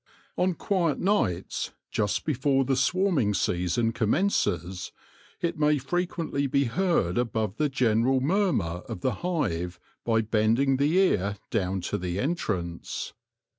On 0.35 0.55
quiet 0.55 0.97
nights, 0.97 1.73
just 1.91 2.25
before 2.25 2.65
the 2.65 2.75
swarming 2.75 3.35
season 3.35 3.91
commences, 3.91 4.91
it 5.41 5.59
may 5.59 5.77
fre 5.77 5.99
quently 5.99 6.49
be 6.49 6.63
heard 6.63 7.19
above 7.19 7.57
the 7.57 7.69
general 7.69 8.19
murmur 8.19 8.81
of 8.89 9.01
the 9.01 9.11
hive 9.21 9.79
by 10.03 10.21
bending 10.21 10.77
the 10.77 10.97
ear 10.97 11.37
down 11.51 11.81
to 11.81 11.99
the 11.99 12.17
entrance. 12.19 13.13